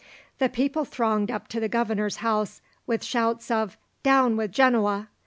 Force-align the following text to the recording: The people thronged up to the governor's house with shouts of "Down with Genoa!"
The 0.39 0.49
people 0.49 0.83
thronged 0.83 1.29
up 1.29 1.47
to 1.49 1.59
the 1.59 1.69
governor's 1.69 2.15
house 2.15 2.59
with 2.87 3.03
shouts 3.03 3.51
of 3.51 3.77
"Down 4.01 4.35
with 4.35 4.51
Genoa!" 4.51 5.09